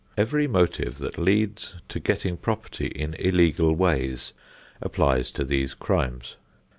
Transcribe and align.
Every 0.17 0.47
motive 0.47 0.97
that 0.97 1.19
leads 1.19 1.75
to 1.89 1.99
getting 1.99 2.35
property 2.35 2.87
in 2.87 3.13
illegal 3.19 3.75
ways 3.75 4.33
applies 4.81 5.29
to 5.33 5.43
these 5.43 5.75
crimes. 5.75 6.37